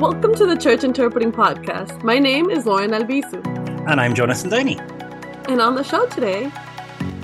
[0.00, 2.02] Welcome to the Church Interpreting Podcast.
[2.02, 3.44] My name is Lauren Albisu.
[3.86, 4.78] And I'm Jonathan Downey.
[5.46, 6.50] And on the show today,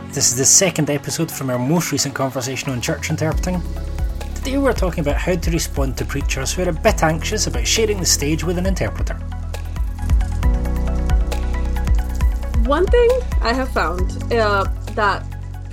[0.08, 3.62] this is the second episode from our most recent conversation on church interpreting.
[4.34, 7.66] Today we're talking about how to respond to preachers who are a bit anxious about
[7.66, 9.14] sharing the stage with an interpreter.
[12.66, 13.08] One thing
[13.40, 15.24] I have found uh, that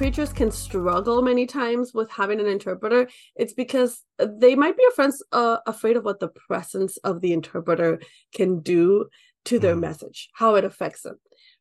[0.03, 3.07] preachers can struggle many times with having an interpreter,
[3.37, 8.01] it's because they might be afraid, uh, afraid of what the presence of the interpreter
[8.35, 9.05] can do
[9.45, 9.79] to their mm.
[9.79, 11.15] message, how it affects them.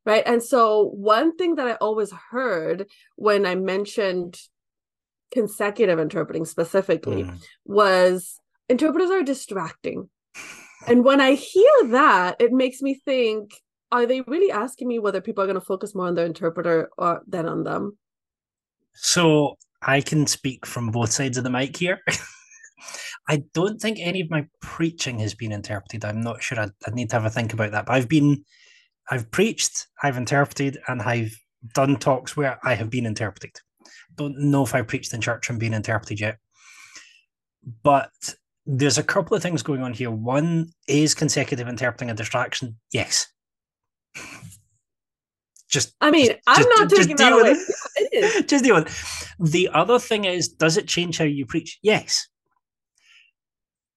[0.04, 0.24] Right.
[0.26, 4.40] And so, one thing that I always heard when I mentioned
[5.30, 7.40] consecutive interpreting specifically mm.
[7.64, 10.10] was interpreters are distracting.
[10.88, 13.52] And when I hear that, it makes me think
[13.92, 16.90] are they really asking me whether people are going to focus more on their interpreter
[16.98, 17.98] or than on them?
[18.94, 22.00] So I can speak from both sides of the mic here.
[23.28, 26.04] I don't think any of my preaching has been interpreted.
[26.04, 26.58] I'm not sure.
[26.58, 27.86] I, I need to have a think about that.
[27.86, 28.44] But I've been,
[29.10, 31.36] I've preached, I've interpreted, and I've
[31.74, 33.52] done talks where I have been interpreted.
[34.16, 36.38] Don't know if I preached in church and been interpreted yet.
[37.82, 38.10] But
[38.66, 40.10] there's a couple of things going on here.
[40.10, 42.78] One is consecutive interpreting a distraction.
[42.92, 43.28] Yes
[45.72, 47.56] just I mean, just, I'm not just, taking that away.
[47.96, 48.48] It.
[48.48, 49.50] just deal with it.
[49.50, 51.78] The other thing is, does it change how you preach?
[51.82, 52.28] Yes.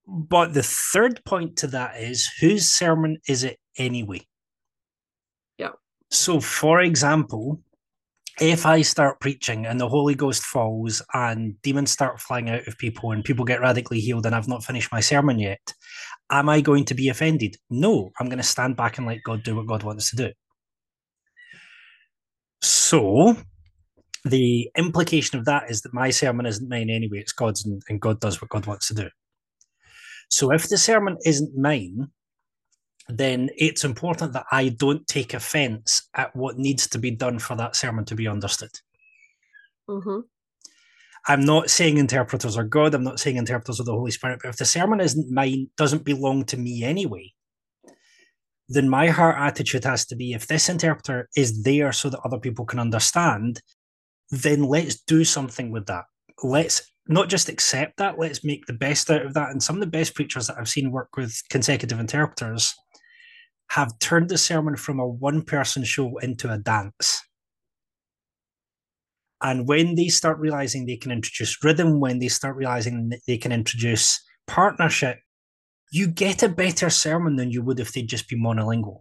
[0.08, 4.22] But the third point to that is whose sermon is it anyway?
[5.58, 5.72] Yeah.
[6.12, 7.59] So, for example,
[8.40, 12.78] if I start preaching and the Holy Ghost falls and demons start flying out of
[12.78, 15.73] people and people get radically healed and I've not finished my sermon yet,
[16.30, 17.58] am I going to be offended?
[17.70, 20.31] No, I'm going to stand back and let God do what God wants to do.
[22.61, 23.36] So
[24.23, 28.02] the implication of that is that my sermon isn't mine anyway, it's God's, and, and
[28.02, 29.09] God does what God wants to do.
[30.30, 32.08] So if the sermon isn't mine,
[33.08, 37.56] then it's important that I don't take offense at what needs to be done for
[37.56, 38.72] that sermon to be understood.
[39.88, 40.22] Mm-hmm.
[41.28, 42.96] I'm not saying interpreters are God.
[42.96, 44.40] I'm not saying interpreters are the Holy Spirit.
[44.41, 47.34] But if the sermon isn't mine, doesn't belong to me anyway,
[48.68, 52.40] then my heart attitude has to be if this interpreter is there so that other
[52.40, 53.62] people can understand,
[54.31, 56.06] then let's do something with that.
[56.44, 59.52] Let's not just accept that, let's make the best out of that.
[59.52, 62.74] And some of the best preachers that I've seen work with consecutive interpreters
[63.70, 67.22] have turned the sermon from a one person show into a dance.
[69.42, 73.52] And when they start realizing they can introduce rhythm, when they start realizing they can
[73.52, 75.20] introduce partnership,
[75.95, 79.00] you get a better sermon than you would if they'd just be monolingual.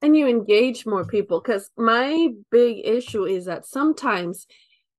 [0.00, 4.46] And you engage more people because my big issue is that sometimes,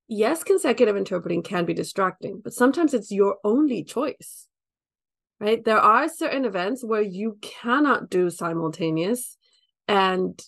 [0.09, 4.47] yes, consecutive interpreting can be distracting, but sometimes it's your only choice,
[5.39, 5.63] right?
[5.63, 9.37] There are certain events where you cannot do simultaneous
[9.87, 10.39] and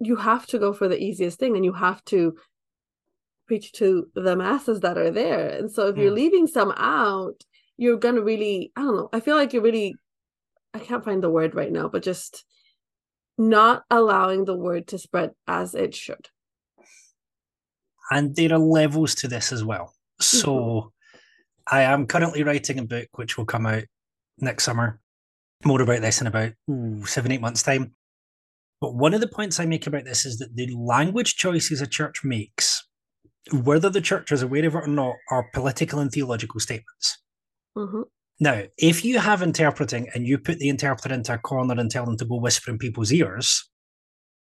[0.00, 2.34] you have to go for the easiest thing and you have to
[3.46, 5.50] preach to the masses that are there.
[5.50, 6.16] And so if you're hmm.
[6.16, 7.44] leaving some out,
[7.76, 9.94] you're gonna really i don't know i feel like you're really
[10.72, 12.44] i can't find the word right now but just
[13.38, 16.28] not allowing the word to spread as it should.
[18.10, 19.94] And there are levels to this as well.
[20.20, 21.76] So mm-hmm.
[21.76, 23.84] i am currently writing a book which will come out
[24.38, 25.00] next summer.
[25.64, 27.94] More about this in about ooh, seven eight months time.
[28.80, 31.86] But one of the points i make about this is that the language choices a
[31.86, 32.86] church makes
[33.52, 37.18] whether the church is aware of it or not are political and theological statements
[37.76, 38.02] Mm-hmm.
[38.40, 42.04] Now, if you have interpreting and you put the interpreter into a corner and tell
[42.04, 43.68] them to go whisper in people's ears,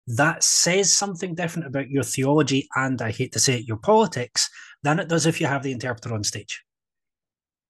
[0.07, 4.49] that says something different about your theology and I hate to say it, your politics
[4.83, 6.61] than it does if you have the interpreter on stage.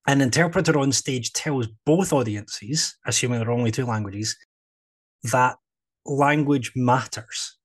[0.07, 4.35] An interpreter on stage tells both audiences, assuming there are only two languages,
[5.31, 5.57] that
[6.05, 7.57] language matters.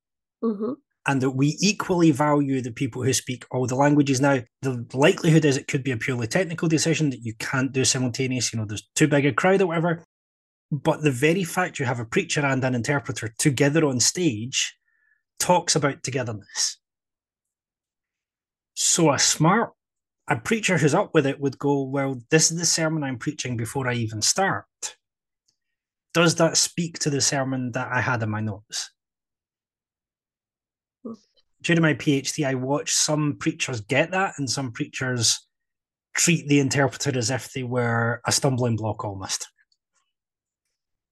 [0.42, 0.72] Mm-hmm
[1.08, 4.20] and that we equally value the people who speak all the languages.
[4.20, 7.84] Now, the likelihood is it could be a purely technical decision that you can't do
[7.84, 10.04] simultaneous, you know, there's too big a crowd or whatever.
[10.70, 14.76] But the very fact you have a preacher and an interpreter together on stage
[15.40, 16.78] talks about togetherness.
[18.74, 19.72] So a smart
[20.30, 23.56] a preacher who's up with it would go, Well, this is the sermon I'm preaching
[23.56, 24.66] before I even start.
[26.12, 28.90] Does that speak to the sermon that I had in my notes?
[31.62, 35.46] During my PhD, I watched some preachers get that, and some preachers
[36.14, 39.48] treat the interpreter as if they were a stumbling block almost.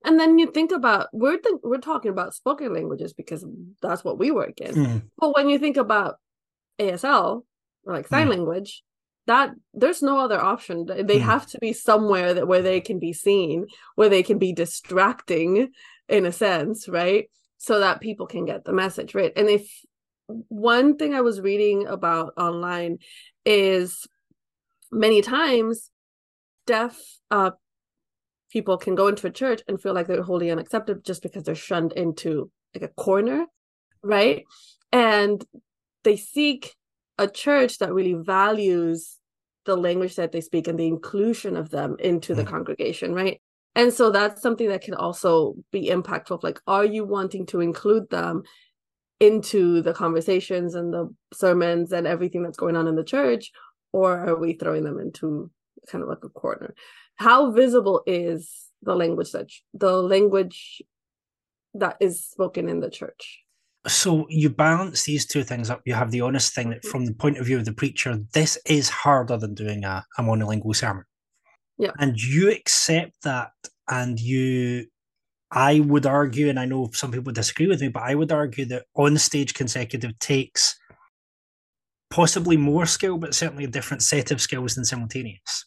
[0.05, 3.45] And then you think about we're th- we're talking about spoken languages because
[3.83, 4.75] that's what we work in.
[4.75, 5.03] Mm.
[5.19, 6.17] But when you think about
[6.79, 7.43] ASL
[7.85, 8.31] or like sign mm.
[8.31, 8.85] language,
[9.27, 11.21] that there's no other option they mm.
[11.21, 13.67] have to be somewhere that where they can be seen
[13.97, 15.73] where they can be distracting
[16.09, 17.29] in a sense right
[17.59, 19.69] so that people can get the message right and if
[20.29, 22.99] one thing i was reading about online
[23.45, 24.07] is
[24.91, 25.91] many times
[26.67, 27.01] deaf
[27.31, 27.51] uh
[28.51, 31.55] people can go into a church and feel like they're wholly unaccepted just because they're
[31.55, 33.47] shunned into like a corner
[34.03, 34.45] right
[34.93, 35.45] and
[36.05, 36.75] they seek
[37.19, 39.19] a church that really values
[39.65, 42.49] the language that they speak and the inclusion of them into the mm.
[42.49, 43.41] congregation right
[43.75, 48.09] and so that's something that can also be impactful like are you wanting to include
[48.11, 48.43] them
[49.21, 53.51] into the conversations and the sermons and everything that's going on in the church
[53.93, 55.51] or are we throwing them into
[55.89, 56.75] kind of like a corner
[57.17, 60.83] how visible is the language that the language
[61.73, 63.47] that is spoken in the church
[63.89, 65.83] so you balance these two things up.
[65.85, 68.59] You have the honest thing that, from the point of view of the preacher, this
[68.67, 71.05] is harder than doing a, a monolingual sermon.
[71.79, 71.93] Yeah.
[71.99, 73.53] And you accept that,
[73.89, 74.87] and you,
[75.57, 78.67] I would argue, and I know some people disagree with me, but I would argue
[78.67, 80.79] that on stage consecutive takes
[82.11, 85.65] possibly more skill, but certainly a different set of skills than simultaneous.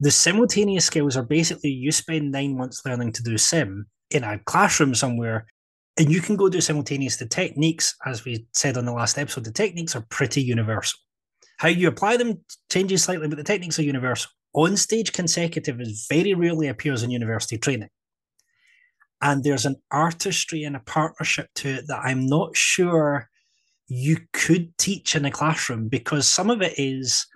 [0.00, 4.40] The simultaneous skills are basically you spend nine months learning to do sim in a
[4.40, 5.46] classroom somewhere
[5.96, 7.16] and you can go do simultaneous.
[7.16, 10.98] The techniques, as we said on the last episode, the techniques are pretty universal.
[11.58, 12.40] How you apply them
[12.72, 14.32] changes slightly, but the techniques are universal.
[14.54, 17.90] On stage consecutive is very rarely appears in university training.
[19.20, 23.28] And there's an artistry and a partnership to it that I'm not sure
[23.86, 27.26] you could teach in a classroom because some of it is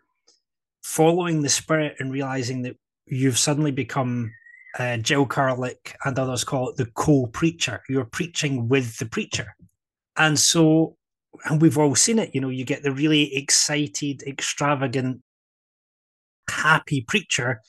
[0.82, 2.76] following the spirit and realizing that
[3.06, 4.32] you've suddenly become
[4.78, 7.82] uh, Jill Karlik and others call it the co-preacher.
[7.88, 9.54] You're preaching with the preacher,
[10.16, 10.96] and so,
[11.44, 12.34] and we've all seen it.
[12.34, 15.22] You know, you get the really excited, extravagant,
[16.50, 17.60] happy preacher,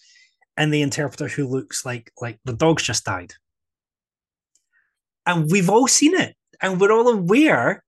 [0.58, 3.34] and the interpreter who looks like like the dog's just died.
[5.26, 7.84] And we've all seen it, and we're all aware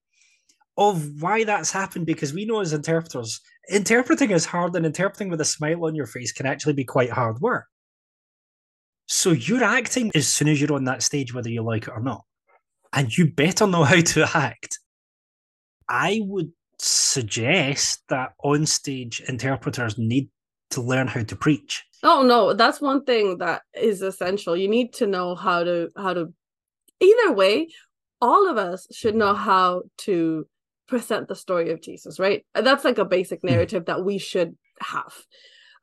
[0.78, 3.39] of why that's happened because we know as interpreters,
[3.69, 7.10] interpreting is hard, and interpreting with a smile on your face can actually be quite
[7.10, 7.66] hard work.
[9.07, 12.01] So you're acting as soon as you're on that stage, whether you like it or
[12.01, 12.24] not.
[12.94, 14.80] And you better know how to act.
[15.89, 20.30] I would suggest that on stage interpreters need
[20.72, 21.83] to learn how to preach.
[22.04, 24.56] Oh no, that's one thing that is essential.
[24.56, 26.33] You need to know how to how to
[27.01, 27.68] either way,
[28.21, 30.48] all of us should know how to
[30.88, 32.45] present the story of Jesus, right?
[32.53, 35.13] That's like a basic narrative that we should have.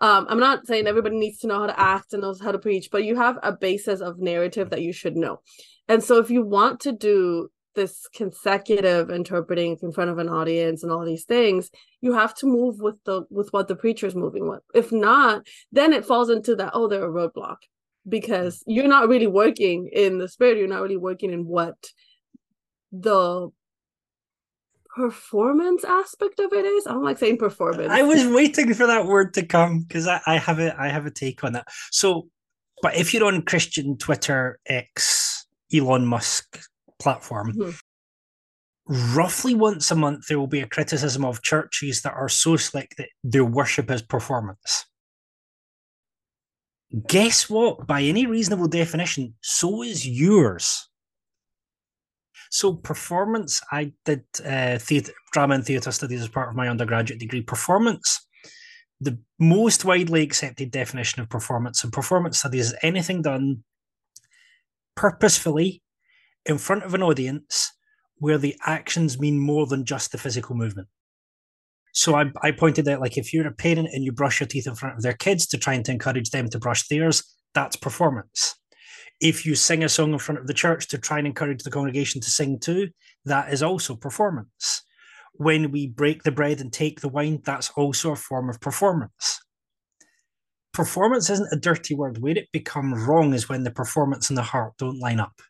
[0.01, 2.59] Um i'm not saying everybody needs to know how to act and knows how to
[2.59, 5.41] preach but you have a basis of narrative that you should know.
[5.89, 10.83] And so if you want to do this consecutive interpreting in front of an audience
[10.83, 14.15] and all these things you have to move with the with what the preacher is
[14.15, 14.63] moving with.
[14.75, 17.59] If not then it falls into that oh they're a roadblock
[18.09, 21.77] because you're not really working in the spirit you're not really working in what
[22.93, 23.51] the
[24.99, 26.87] performance aspect of it is.
[26.87, 27.91] I don't like saying performance.
[27.91, 31.07] I was waiting for that word to come because I, I have a I have
[31.07, 31.69] a take on that.
[31.91, 32.29] So,
[32.83, 36.61] but if you're on Christian Twitter X Elon Musk
[36.99, 39.17] platform, mm-hmm.
[39.17, 42.95] roughly once a month there will be a criticism of churches that are so slick
[42.99, 44.85] that their worship is performance.
[47.07, 47.87] Guess what?
[47.87, 50.89] By any reasonable definition, so is yours.
[52.51, 57.21] So performance, I did uh, theater, drama and theatre studies as part of my undergraduate
[57.21, 57.43] degree.
[57.43, 58.27] Performance,
[59.01, 63.65] the most widely accepted definition of performance and performance studies is anything done
[64.97, 65.83] purposefully
[66.47, 67.73] in front of an audience
[68.17, 70.89] where the actions mean more than just the physical movement.
[71.93, 74.67] So I, I pointed out, like, if you're a parent and you brush your teeth
[74.67, 77.77] in front of their kids to try and to encourage them to brush theirs, that's
[77.77, 78.55] performance
[79.21, 81.71] if you sing a song in front of the church to try and encourage the
[81.71, 82.89] congregation to sing too,
[83.25, 84.83] that is also performance.
[85.35, 89.41] When we break the bread and take the wine, that's also a form of performance.
[90.73, 92.19] Performance isn't a dirty word.
[92.19, 95.41] Where it becomes wrong is when the performance and the heart don't line up.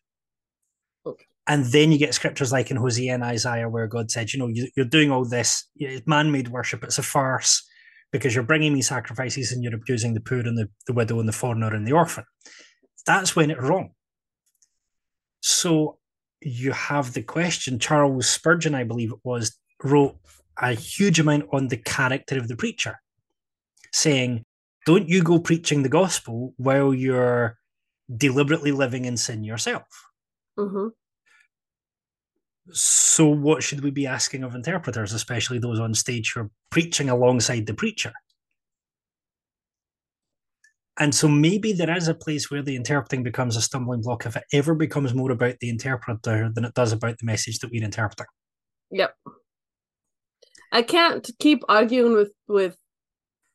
[1.49, 4.49] And then you get scriptures like in Hosea and Isaiah where God said, you know,
[4.49, 5.67] you, are doing all this,
[6.07, 7.67] man made worship, it's a farce
[8.13, 11.29] because you're bringing me sacrifices and you're abusing the poor and the, the widow and
[11.29, 12.25] the foreigner and the orphan
[13.09, 13.91] that's when it's wrong.
[15.41, 15.99] So
[16.43, 17.79] you have the question.
[17.79, 20.17] Charles Spurgeon, I believe it was, wrote
[20.61, 23.01] a huge amount on the character of the preacher,
[23.93, 24.45] saying,
[24.85, 27.57] Don't you go preaching the gospel while you're
[28.15, 29.85] deliberately living in sin yourself.
[30.59, 30.89] Mm-hmm.
[32.73, 37.09] So, what should we be asking of interpreters, especially those on stage who are preaching
[37.09, 38.13] alongside the preacher?
[40.99, 44.37] And so maybe there is a place where the interpreting becomes a stumbling block if
[44.37, 47.85] it ever becomes more about the interpreter than it does about the message that we're
[47.85, 48.27] interpreting.
[48.91, 49.15] Yep.
[50.73, 52.77] I can't keep arguing with with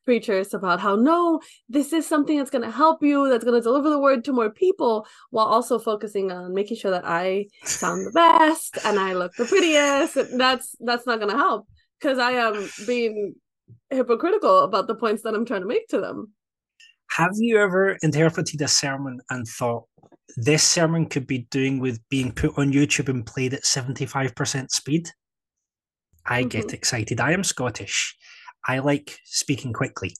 [0.06, 3.64] preachers about how no, this is something that's going to help you, that's going to
[3.64, 8.06] deliver the word to more people, while also focusing on making sure that I sound
[8.06, 10.38] the best and I look the prettiest.
[10.38, 11.68] That's that's not going to help
[12.00, 13.36] because I am being
[13.90, 16.34] hypocritical about the points that I'm trying to make to them.
[17.12, 19.86] Have you ever interpreted a sermon and thought
[20.36, 25.10] this sermon could be doing with being put on YouTube and played at 75% speed?
[26.26, 26.50] I mm-hmm.
[26.50, 27.20] get excited.
[27.20, 28.18] I am Scottish.
[28.66, 30.16] I like speaking quickly.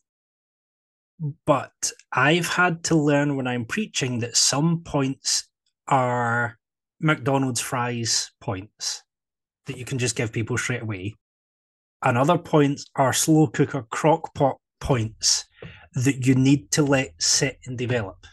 [1.46, 5.48] But I've had to learn when I'm preaching that some points
[5.88, 6.58] are
[7.00, 9.04] McDonald's fries points
[9.66, 11.16] that you can just give people straight away.
[12.04, 15.46] And other points are slow cooker crock pot points
[15.96, 18.26] that you need to let sit and develop.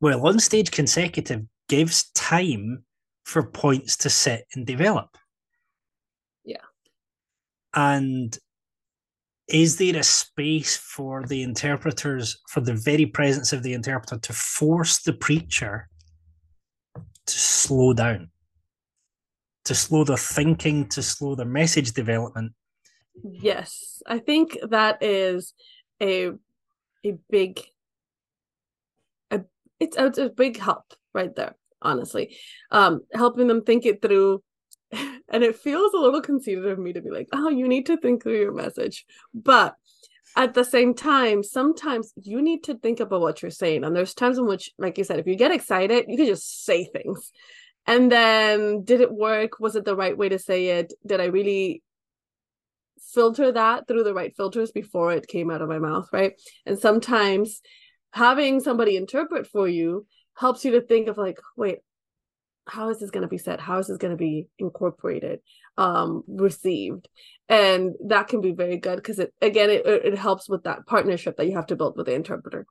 [0.00, 2.84] Well, on stage consecutive gives time
[3.24, 5.16] for points to sit and develop.
[6.44, 6.64] Yeah.
[7.74, 8.36] And
[9.52, 14.32] is there a space for the interpreters, for the very presence of the interpreter, to
[14.32, 15.88] force the preacher
[17.26, 18.30] to slow down,
[19.64, 22.52] to slow their thinking, to slow their message development?
[23.22, 25.54] Yes, I think that is
[26.00, 26.30] a
[27.04, 27.60] a big
[29.30, 29.42] a,
[29.78, 32.36] it's, it's a big help right there honestly.
[32.70, 34.42] Um helping them think it through
[34.92, 37.96] and it feels a little conceited of me to be like, oh, you need to
[37.96, 39.04] think through your message.
[39.34, 39.74] But
[40.36, 43.84] at the same time, sometimes you need to think about what you're saying.
[43.84, 46.64] And there's times in which, like you said, if you get excited, you can just
[46.64, 47.32] say things.
[47.86, 49.58] And then, did it work?
[49.58, 50.92] Was it the right way to say it?
[51.04, 51.82] Did I really
[53.12, 56.08] filter that through the right filters before it came out of my mouth?
[56.12, 56.40] Right.
[56.66, 57.60] And sometimes
[58.12, 60.06] having somebody interpret for you
[60.36, 61.78] helps you to think of, like, wait,
[62.70, 63.60] how is this going to be said?
[63.60, 65.40] How is this going to be incorporated
[65.76, 67.08] um received?
[67.48, 71.36] And that can be very good because it again it, it helps with that partnership
[71.36, 72.66] that you have to build with the interpreter.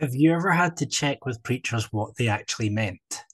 [0.00, 3.24] Have you ever had to check with preachers what they actually meant?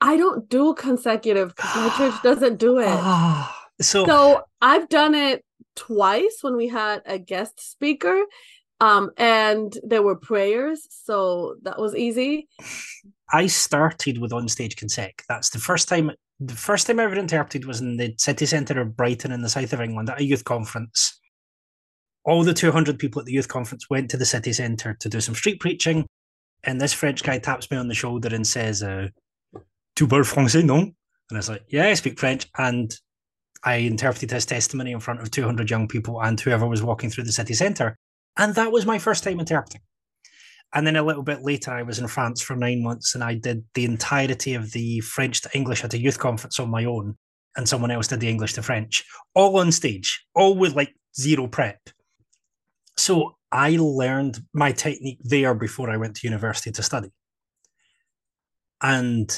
[0.00, 2.88] I don't do consecutive because my church doesn't do it.
[3.80, 5.44] So so i've done it
[5.74, 8.22] twice when we had a guest speaker
[8.80, 12.48] um and there were prayers so that was easy
[13.32, 15.22] I started with onstage consec.
[15.28, 16.10] That's the first time.
[16.38, 19.48] The first time I ever interpreted was in the city centre of Brighton in the
[19.48, 21.18] south of England at a youth conference.
[22.24, 25.20] All the 200 people at the youth conference went to the city centre to do
[25.20, 26.06] some street preaching.
[26.64, 29.08] And this French guy taps me on the shoulder and says, uh,
[29.96, 30.80] Tu parles français, non?
[30.80, 30.94] And
[31.32, 32.46] I was like, Yeah, I speak French.
[32.58, 32.94] And
[33.64, 37.24] I interpreted his testimony in front of 200 young people and whoever was walking through
[37.24, 37.96] the city centre.
[38.36, 39.80] And that was my first time interpreting.
[40.74, 43.34] And then a little bit later, I was in France for nine months and I
[43.34, 47.16] did the entirety of the French to English at a youth conference on my own.
[47.56, 51.46] And someone else did the English to French, all on stage, all with like zero
[51.46, 51.78] prep.
[52.96, 57.10] So I learned my technique there before I went to university to study.
[58.80, 59.30] And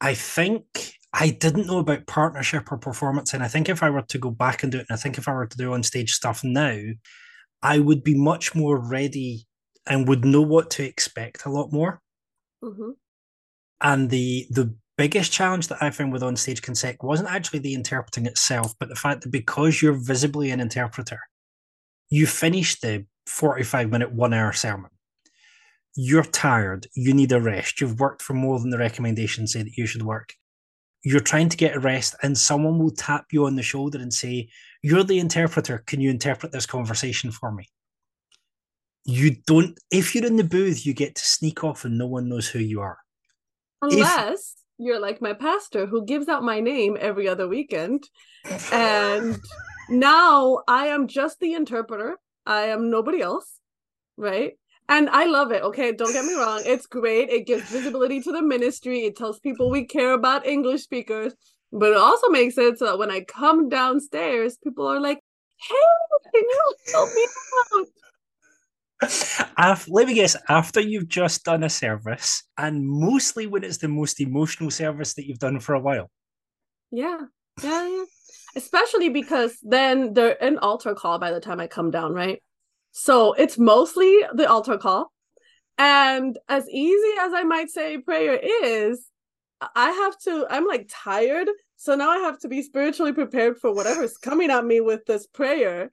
[0.00, 3.32] I think I didn't know about partnership or performance.
[3.32, 5.16] And I think if I were to go back and do it, and I think
[5.16, 6.80] if I were to do on stage stuff now,
[7.62, 9.47] I would be much more ready
[9.88, 12.00] and would know what to expect a lot more.
[12.62, 12.90] Mm-hmm.
[13.80, 18.26] And the the biggest challenge that I found with onstage consec wasn't actually the interpreting
[18.26, 21.20] itself, but the fact that because you're visibly an interpreter,
[22.10, 24.90] you finish the 45 minute, one hour sermon.
[25.94, 29.76] You're tired, you need a rest, you've worked for more than the recommendations say that
[29.76, 30.34] you should work.
[31.04, 34.12] You're trying to get a rest, and someone will tap you on the shoulder and
[34.12, 34.48] say,
[34.82, 35.78] You're the interpreter.
[35.86, 37.68] Can you interpret this conversation for me?
[39.08, 42.28] You don't if you're in the booth you get to sneak off and no one
[42.28, 42.98] knows who you are.
[43.80, 48.04] Unless if, you're like my pastor who gives out my name every other weekend.
[48.70, 49.38] And
[49.88, 52.18] now i am just the interpreter.
[52.44, 53.58] I am nobody else
[54.18, 54.52] right?
[54.90, 55.92] And i love it okay?
[55.92, 56.60] Don't get me wrong.
[56.66, 57.30] It's great.
[57.30, 59.04] It gives visibility to the ministry.
[59.04, 61.32] It tells people we care about english speakers.
[61.72, 65.20] But it also makes it so that when i come downstairs people are like
[65.66, 65.74] hey
[66.34, 67.26] can you help me
[67.74, 67.86] out
[69.00, 74.20] let me guess, after you've just done a service, and mostly when it's the most
[74.20, 76.10] emotional service that you've done for a while.
[76.90, 77.20] Yeah,
[77.62, 78.04] yeah, yeah.
[78.56, 82.42] Especially because then they're an altar call by the time I come down, right?
[82.92, 85.12] So it's mostly the altar call.
[85.76, 89.04] And as easy as I might say prayer is,
[89.76, 91.48] I have to, I'm like tired.
[91.76, 95.26] So now I have to be spiritually prepared for whatever's coming at me with this
[95.28, 95.92] prayer.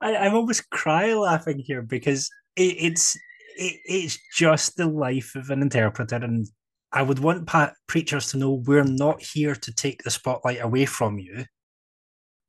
[0.00, 3.16] I, I'm almost cry laughing here because it, it's
[3.56, 6.46] it, it's just the life of an interpreter, and
[6.92, 10.86] I would want pa- preachers to know we're not here to take the spotlight away
[10.86, 11.44] from you,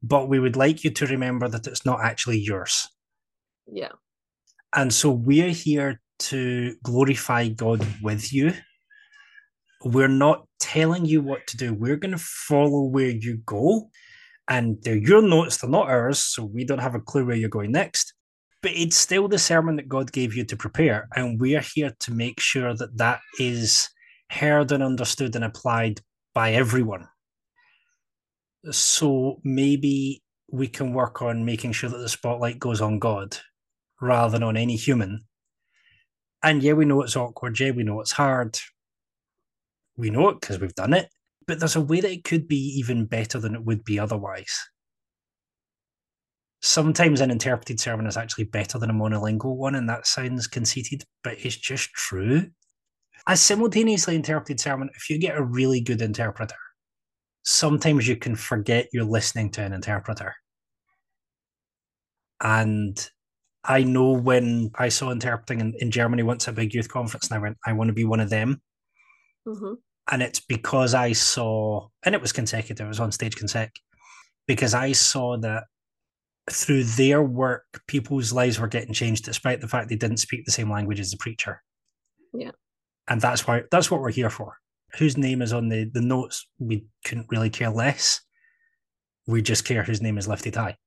[0.02, 2.88] but we would like you to remember that it's not actually yours.
[3.72, 3.92] Yeah.
[4.76, 8.54] And so we're here to glorify God with you.
[9.84, 11.74] We're not telling you what to do.
[11.74, 13.90] We're going to follow where you go.
[14.52, 16.20] And they're your notes, they're not ours.
[16.20, 18.14] So we don't have a clue where you're going next.
[18.62, 21.08] But it's still the sermon that God gave you to prepare.
[21.16, 23.90] And we're here to make sure that that is
[24.30, 26.02] heard and understood and applied
[26.34, 27.08] by everyone.
[28.72, 33.38] So maybe we can work on making sure that the spotlight goes on God
[34.02, 35.24] rather than on any human.
[36.44, 37.58] And yeah, we know it's awkward.
[37.58, 38.60] Yeah, we know it's hard.
[39.96, 41.08] We know it because we've done it.
[41.52, 44.58] But there's a way that it could be even better than it would be otherwise.
[46.62, 51.04] Sometimes an interpreted sermon is actually better than a monolingual one, and that sounds conceited,
[51.26, 52.46] but it's just true.
[53.28, 56.56] A simultaneously interpreted sermon, if you get a really good interpreter,
[57.44, 60.34] sometimes you can forget you're listening to an interpreter.
[62.40, 62.98] And
[63.66, 67.30] I know when I saw interpreting in, in Germany once at a big youth conference,
[67.30, 68.62] and I went, I want to be one of them.
[69.46, 69.74] Mm-hmm.
[70.10, 73.70] And it's because I saw, and it was consecutive, it was on stage consec,
[74.48, 75.66] because I saw that
[76.50, 80.52] through their work, people's lives were getting changed despite the fact they didn't speak the
[80.52, 81.62] same language as the preacher.
[82.34, 82.52] Yeah.
[83.08, 84.58] And that's why that's what we're here for.
[84.98, 88.22] Whose name is on the, the notes, we couldn't really care less.
[89.28, 90.78] We just care whose name is lifted high.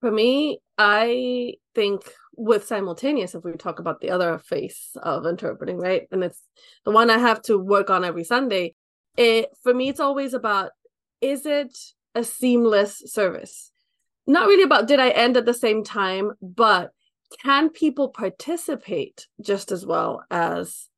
[0.00, 2.02] For me, I think
[2.40, 6.08] with simultaneous, if we talk about the other face of interpreting, right?
[6.10, 6.42] And it's
[6.86, 8.74] the one I have to work on every Sunday.
[9.18, 10.70] It for me, it's always about
[11.20, 11.76] is it
[12.14, 13.70] a seamless service?
[14.26, 16.92] Not really about did I end at the same time, but
[17.42, 20.88] can people participate just as well as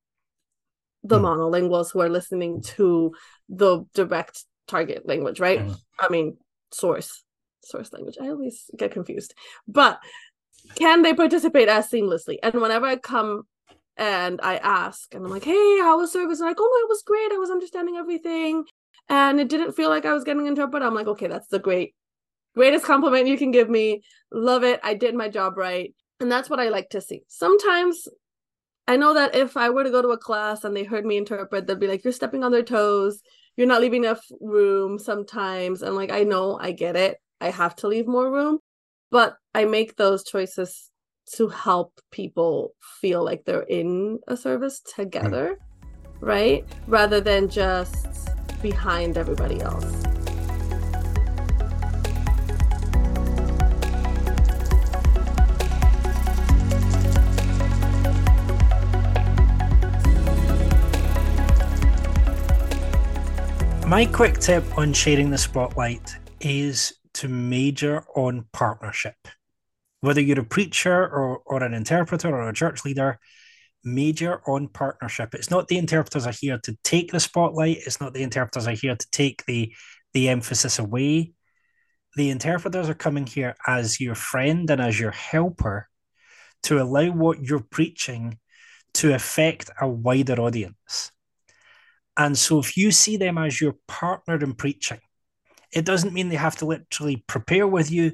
[1.02, 1.24] the mm.
[1.24, 3.12] monolinguals who are listening to
[3.48, 5.58] the direct target language, right?
[5.58, 5.76] Mm.
[5.98, 6.36] I mean,
[6.70, 7.24] source
[7.64, 8.16] source language.
[8.22, 9.34] I always get confused.
[9.66, 9.98] But
[10.74, 12.36] can they participate as seamlessly?
[12.42, 13.42] And whenever I come
[13.96, 16.40] and I ask, and I'm like, hey, how was service?
[16.40, 17.32] And like, oh no, it was great.
[17.32, 18.64] I was understanding everything.
[19.08, 20.86] And it didn't feel like I was getting interpreted.
[20.86, 21.94] I'm like, okay, that's the great,
[22.54, 24.02] greatest compliment you can give me.
[24.32, 24.80] Love it.
[24.82, 25.94] I did my job right.
[26.20, 27.22] And that's what I like to see.
[27.28, 28.08] Sometimes
[28.86, 31.16] I know that if I were to go to a class and they heard me
[31.16, 33.20] interpret, they'd be like, you're stepping on their toes.
[33.56, 35.82] You're not leaving enough room sometimes.
[35.82, 37.18] And like, I know, I get it.
[37.40, 38.58] I have to leave more room.
[39.10, 40.90] But I make those choices
[41.34, 45.86] to help people feel like they're in a service together, mm.
[46.20, 46.64] right?
[46.86, 48.28] Rather than just
[48.62, 49.84] behind everybody else.
[63.86, 69.16] My quick tip on sharing the spotlight is to major on partnership.
[70.02, 73.18] Whether you're a preacher or, or an interpreter or a church leader,
[73.84, 75.34] major on partnership.
[75.34, 78.72] It's not the interpreters are here to take the spotlight, it's not the interpreters are
[78.72, 79.74] here to take the,
[80.12, 81.32] the emphasis away.
[82.16, 85.88] The interpreters are coming here as your friend and as your helper
[86.64, 88.38] to allow what you're preaching
[88.94, 91.10] to affect a wider audience.
[92.16, 95.00] And so if you see them as your partner in preaching,
[95.72, 98.12] it doesn't mean they have to literally prepare with you,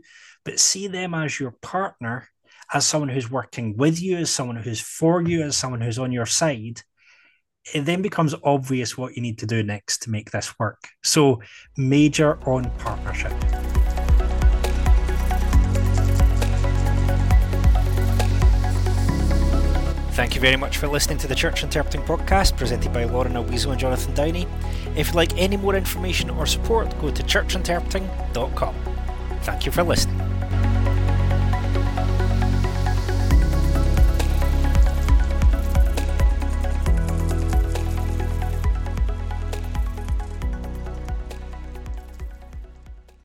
[0.49, 2.27] but see them as your partner,
[2.73, 6.11] as someone who's working with you, as someone who's for you, as someone who's on
[6.11, 6.81] your side.
[7.75, 10.79] It then becomes obvious what you need to do next to make this work.
[11.03, 11.43] So,
[11.77, 13.33] major on partnership.
[20.13, 23.71] Thank you very much for listening to the Church Interpreting Podcast presented by Lauren Albisu
[23.73, 24.47] and Jonathan Downey.
[24.97, 28.75] If you'd like any more information or support, go to churchinterpreting.com.
[29.43, 30.38] Thank you for listening.